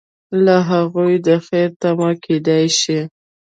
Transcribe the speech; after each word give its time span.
له 0.45 0.55
هغوی 0.69 1.13
د 1.27 1.29
خیر 1.45 1.69
تمه 1.81 2.09
کیدای 2.23 2.65
شي. 2.79 2.99